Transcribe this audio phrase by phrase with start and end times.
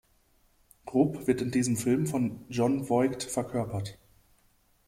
[0.91, 3.99] Rupp wird in diesem Film von Jon Voight verkörpert.